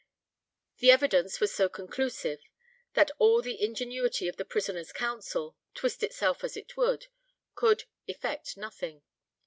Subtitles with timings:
[0.79, 2.41] The evidence was so conclusive,
[2.95, 7.05] that all the ingenuity of the prisoner's council, twist itself as it would,
[7.53, 9.03] could effect nothing.